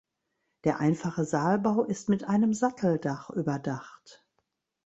Der 0.63 0.79
einfache 0.79 1.25
Saalbau 1.25 1.83
ist 1.83 2.09
mit 2.09 2.23
einem 2.23 2.55
Satteldach 2.55 3.29
überdacht. 3.29 4.25